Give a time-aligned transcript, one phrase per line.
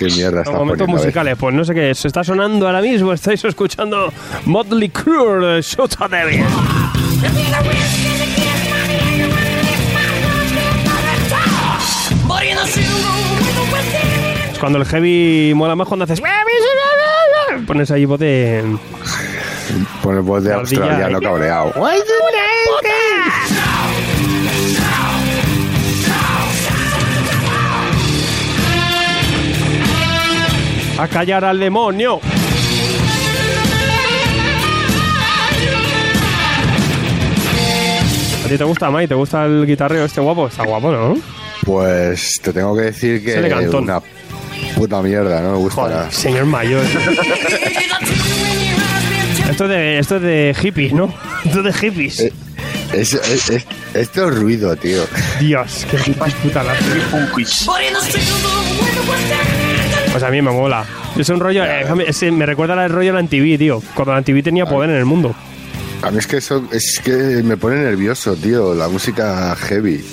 [0.00, 3.44] qué mierda está Momentos musicales, pues no sé qué, se está sonando ahora mismo, estáis
[3.44, 4.12] escuchando
[4.46, 6.44] Motley Crue Shoot Devil.
[14.52, 16.22] Es cuando el heavy mola más cuando haces...
[17.66, 18.64] Pones ahí voz de...
[20.02, 20.80] Pone voz de Ardilla.
[20.80, 21.72] australiano cabreado.
[31.00, 32.20] A callar al demonio.
[38.44, 39.06] ¿A ti te gusta, Mai?
[39.06, 40.48] ¿Te gusta el guitarreo este guapo?
[40.48, 41.16] Está guapo, ¿no?
[41.64, 43.78] Pues te tengo que decir que Se le cantó.
[43.78, 44.00] una
[44.74, 46.10] puta mierda, no me gusta nada.
[46.10, 46.84] Señor mayor.
[49.50, 51.12] esto, es de, esto es de hippies, ¿no?
[51.44, 52.20] Esto es de hippies.
[52.20, 52.32] Eh.
[52.92, 55.02] Es, es- es- esto es ruido, tío.
[55.40, 55.96] Dios, qué
[56.42, 56.74] puta la...
[60.12, 60.84] Pues a mí me mola.
[61.16, 61.64] Es un rollo...
[61.64, 63.82] eh, es- me recuerda al rollo de la TV, tío.
[63.94, 65.34] Cuando la TV tenía poder en el mundo.
[66.02, 67.12] A mí es que eso es que
[67.44, 70.04] me pone nervioso, tío, la música heavy.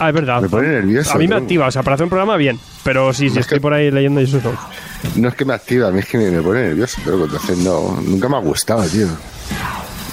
[0.00, 0.40] Ah, es verdad.
[0.40, 1.12] Me pone nervioso.
[1.12, 1.42] A mí me tío.
[1.44, 2.58] activa, o sea, para hacer un programa bien.
[2.82, 4.52] Pero sí, si Es estoy por ahí leyendo y eso no.
[5.16, 7.58] No es que me activa, a mí es que me, me pone nervioso, pero entonces
[7.58, 9.06] no, nunca me ha gustado, tío.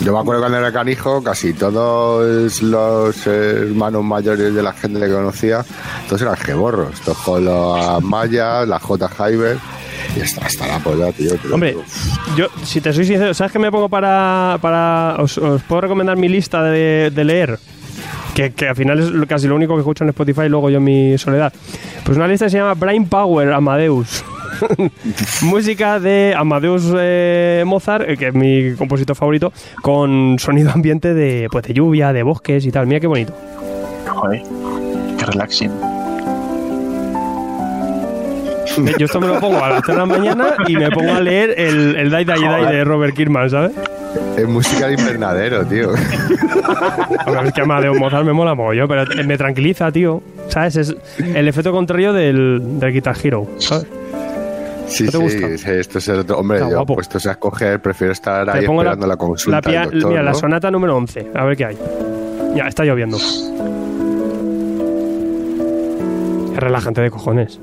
[0.01, 5.11] Yo me acuerdo cuando era canijo, casi todos los hermanos mayores de la gente que
[5.11, 5.65] conocía,
[6.07, 9.09] todos eran geborros, todos con las mallas, la J.
[9.09, 9.57] Hyber,
[10.15, 11.33] y hasta, hasta la polla, tío.
[11.51, 11.75] Hombre,
[12.37, 14.57] yo, si te soy sincero, ¿sabes qué me pongo para.
[14.61, 17.59] para os, os puedo recomendar mi lista de, de leer?
[18.33, 20.77] Que, que al final es casi lo único que escucho en Spotify y luego yo
[20.77, 21.51] en mi soledad.
[22.05, 24.23] Pues una lista que se llama Brain Power Amadeus.
[25.41, 29.51] Música de Amadeus eh, Mozart, eh, que es mi compositor favorito,
[29.81, 32.87] con sonido ambiente de, pues, de lluvia, de bosques y tal.
[32.87, 33.33] Mira qué bonito.
[34.07, 34.41] Joder,
[35.17, 35.71] qué relaxing.
[38.77, 41.11] Eh, Yo esto me lo pongo a las 3 de la mañana y me pongo
[41.13, 43.71] a leer el, el Die Die Die de Robert Kirkman, ¿sabes?
[44.37, 45.89] Es música de invernadero, tío.
[47.25, 50.21] Hombre, es que Amadeus Mozart me mola mogollón, pero me tranquiliza, tío.
[50.47, 50.77] ¿Sabes?
[50.77, 53.85] Es el efecto contrario del, del Guitar Hero, ¿sabes?
[54.89, 55.57] Sí, ¿No te sí, gusta?
[55.57, 56.37] sí, esto es el otro.
[56.39, 56.95] Hombre, Está yo guapo.
[56.95, 59.57] puestos a escoger, prefiero estar ahí pongo esperando la, consulta.
[59.57, 60.37] la pia- del doctor, mira, la ¿no?
[60.37, 61.27] sonata número 11.
[61.35, 61.77] A ver qué hay.
[62.55, 63.17] Ya, está lloviendo.
[66.53, 67.59] Es relajante de cojones.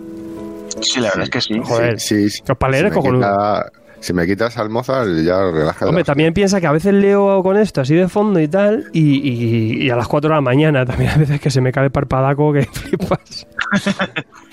[0.80, 1.60] Sí, la verdad es que sí.
[1.62, 1.98] Joder.
[2.00, 2.42] Sí, sí.
[2.46, 3.20] Los para leer si me cojonudo.
[3.20, 5.86] quita- Si me quitas al Mozart, ya relaja.
[5.86, 9.00] Hombre, también piensa que a veces leo con esto así de fondo y tal, y,
[9.16, 11.86] y- y a las 4 de la mañana también a veces que se me cae
[11.86, 13.46] el parpadaco que flipas.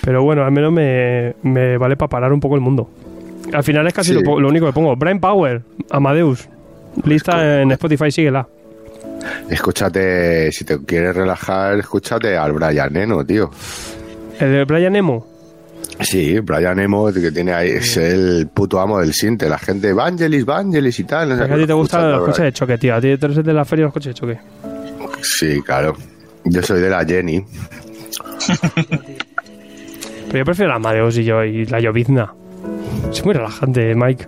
[0.03, 2.89] Pero bueno, al menos me, me vale para parar un poco el mundo.
[3.53, 4.21] Al final es casi Sí.
[4.21, 4.95] lo, único que pongo.
[4.95, 6.47] Brain Power, Amadeus.
[7.05, 8.47] Lista en Spotify, síguela.
[9.49, 13.49] Escúchate, si te quieres relajar, escúchate al Brian Eno, tío.
[14.39, 15.25] El de Brian Emo.
[16.01, 19.47] Sí, Brian Eno, que tiene ahí, es el puto amo del sinte.
[19.47, 21.29] La gente, Evangelis, Evangelis y tal.
[21.29, 22.95] no sé a ti te gustan los coches de choque, tío.
[22.95, 24.37] A ti te eres de la feria de los coches de choque.
[25.21, 25.95] Sí, claro.
[26.43, 27.45] Yo soy de la Jenny.
[30.33, 32.33] Pero yo prefiero la Amadeus y yo y la llovizna.
[33.11, 34.27] Es muy relajante, Mike.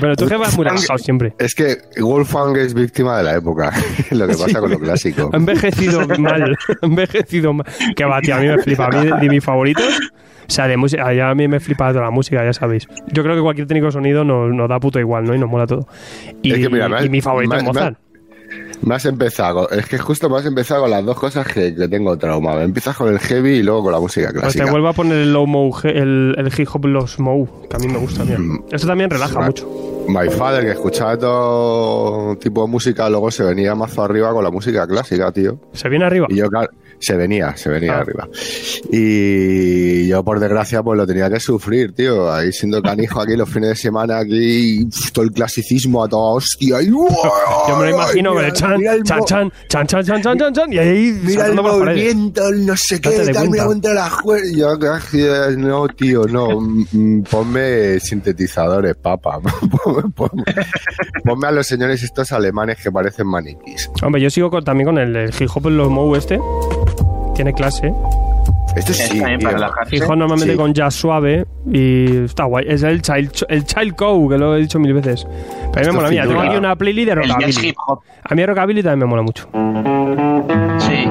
[0.00, 1.32] Pero tú que vas muy relajado siempre.
[1.38, 3.72] Es que Wolfgang es víctima de la época.
[4.10, 5.30] lo que pasa con lo clásico.
[5.32, 6.56] Ha envejecido mal.
[6.82, 7.66] Ha envejecido mal.
[7.94, 8.86] Que va, tío, a mí me flipa.
[8.86, 10.00] A mí de, mis favoritos.
[10.48, 11.12] O sea, de música.
[11.14, 12.88] ya A mí me flipa toda la música, ya sabéis.
[13.12, 15.36] Yo creo que cualquier técnico de sonido nos, nos da puto igual, ¿no?
[15.36, 15.86] Y nos mola todo.
[16.42, 17.96] Y, Es que mira, me- y mi favorito es Mozart.
[18.82, 21.88] Me has empezado, es que justo me has empezado con las dos cosas que, que
[21.88, 22.62] tengo trauma.
[22.62, 24.64] Empiezas con el heavy y luego con la música Pues clásica.
[24.66, 27.78] te vuelvo a poner el low mo, el, el hip hop los mo, que a
[27.80, 28.48] mí me gusta bien.
[28.48, 28.64] Mm.
[28.70, 29.68] Eso también relaja mucho.
[30.08, 34.50] My Father, que escuchaba todo tipo de música, luego se venía más arriba con la
[34.50, 35.58] música clásica, tío.
[35.72, 36.26] Se viene arriba.
[36.30, 38.00] Y yo, claro, se venía, se venía Ah.
[38.00, 38.28] arriba.
[38.90, 42.32] Y yo, por desgracia, pues lo tenía que sufrir, tío.
[42.32, 46.82] Ahí siendo canijo aquí los fines de semana, aquí todo el clasicismo a toda hostia.
[46.82, 50.38] Y, Yo me lo imagino con el chan, el chan, chan, chan, chan, chan, chan,
[50.38, 53.94] chan, chan, y ahí Mira el movimiento, el no sé qué, Date tal, mira contra
[53.94, 54.52] la juez.
[54.56, 56.60] Yo, gracias, no, tío, no.
[56.60, 59.38] mm, Ponme sintetizadores, papa.
[59.84, 60.44] Ponme, ponme-
[61.24, 63.90] ponme a los señores estos alemanes que parecen maniquís.
[64.02, 66.38] Hombre, yo sigo con- también con el, el hip hop en los mo este.
[67.38, 67.94] Tiene clase.
[68.74, 70.56] Esto Es sí, hop normalmente Sí.
[70.56, 72.64] con jazz suave y está guay.
[72.68, 75.24] Es el child, el child co, que lo he dicho mil veces.
[75.72, 76.08] Pero a mí me mola.
[76.10, 77.68] Mira, tengo aquí una playlist de rockabilly.
[77.68, 78.00] hip hop.
[78.24, 79.48] A mí rockabilly también me mola mucho.
[80.78, 81.08] Sí.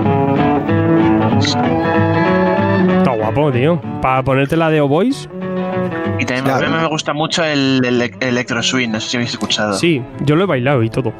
[2.97, 3.79] Está guapo, tío.
[4.01, 5.29] Para ponerte la de O Boys.
[6.19, 6.65] Y también Claro.
[6.67, 9.73] a mí me gusta mucho el, el electro swing, no sé si habéis escuchado.
[9.75, 11.13] Sí, yo lo he bailado y todo.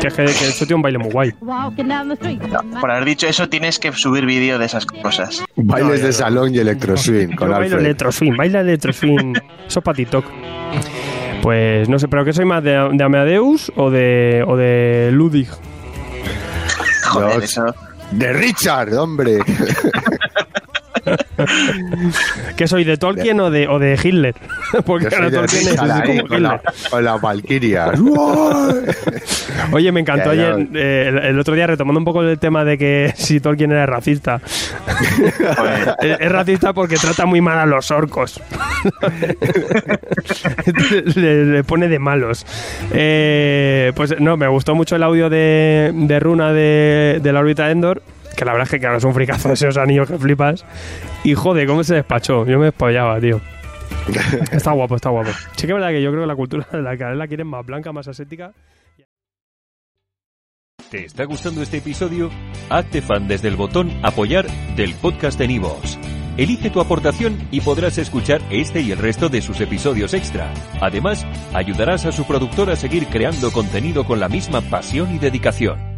[0.00, 1.32] Que es que, que eso tiene un baile muy guay.
[2.80, 5.42] Por haber dicho eso, tienes que subir vídeo de esas cosas.
[5.56, 7.80] Bailes de salón y electroswing con Yo bailo Alfred.
[7.86, 9.34] electroswing, baila electroswing.
[9.66, 10.24] Eso es para TikTok.
[11.42, 12.62] Pues no sé, pero ¿qué soy más?
[12.62, 15.48] ¿De, de Amadeus o de, o de Ludwig?
[17.04, 17.44] Joder, Dios.
[17.44, 17.74] eso.
[18.12, 19.38] De Richard, hombre.
[22.56, 22.84] ¿Qué soy?
[22.84, 24.34] ¿De Tolkien o de, o de Hitler?
[24.86, 26.90] Porque ahora Tolkien es así como con, la, Hitler.
[26.90, 28.00] con las Valkyrias.
[29.72, 30.54] Oye, me encantó Ya, ya.
[30.54, 33.72] ayer, eh, el, el otro día retomando un poco el tema de que si Tolkien
[33.72, 34.40] era racista.
[36.00, 38.40] Es, es racista porque trata muy mal a los orcos.
[41.16, 42.46] le, le pone de malos.
[42.92, 47.66] Eh, pues no, me gustó mucho el audio de, de Runa de, de la órbita
[47.66, 48.02] de Endor.
[48.36, 50.64] Que la verdad es que claro, es un fricazo de esos anillos que flipas.
[51.24, 52.46] Y joder, cómo se despachó.
[52.46, 53.40] Yo me despollaba, tío.
[54.52, 55.30] Está guapo, está guapo.
[55.56, 57.46] Sí que es verdad que yo creo que la cultura de la cadena la quieren
[57.46, 58.52] más blanca, más ascética.
[60.90, 62.30] ¿Te está gustando este episodio?
[62.70, 64.46] Hazte fan desde el botón Apoyar
[64.76, 65.98] del podcast de Nivos.
[66.36, 70.52] Elige tu aportación y podrás escuchar este y el resto de sus episodios extra.
[70.80, 75.95] Además, ayudarás a su productor a seguir creando contenido con la misma pasión y dedicación.